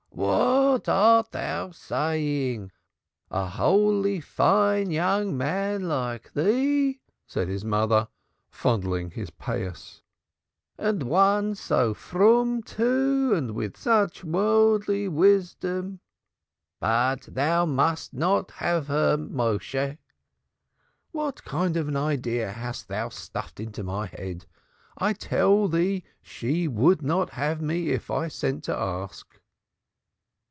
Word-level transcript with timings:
"What 0.13 0.87
art 0.87 1.31
thou 1.31 1.71
saying? 1.71 2.71
A 3.31 3.47
wholly 3.47 4.21
fine 4.21 4.91
young 4.91 5.35
man 5.37 5.87
like 5.87 6.31
thee," 6.33 7.01
said 7.25 7.47
his 7.47 7.65
mother, 7.65 8.07
fondling 8.49 9.11
his 9.11 9.29
side 9.29 9.47
ringlets, 9.55 10.01
"and 10.77 11.03
one 11.03 11.55
so 11.55 11.93
froom 11.93 12.61
too, 12.61 13.33
and 13.35 13.51
with 13.51 13.75
such 13.75 14.23
worldly 14.23 15.07
wisdom. 15.07 15.99
But 16.79 17.21
thou 17.23 17.65
must 17.65 18.13
not 18.13 18.51
have 18.51 18.87
her, 18.87 19.17
Méshe." 19.17 19.97
"What 21.11 21.43
kind 21.43 21.75
of 21.75 21.93
idea 21.95 22.53
thou 22.87 23.09
stuffest 23.09 23.59
into 23.59 23.83
my 23.83 24.05
head! 24.07 24.45
I 24.97 25.13
tell 25.13 25.67
thee 25.67 26.03
she 26.21 26.67
would 26.67 27.01
not 27.01 27.31
have 27.31 27.61
me 27.61 27.89
if 27.89 28.09
I 28.11 28.27
sent 28.27 28.63
to 28.65 28.75
ask." 28.77 29.27